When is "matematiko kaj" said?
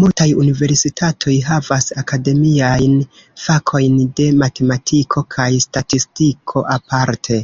4.44-5.50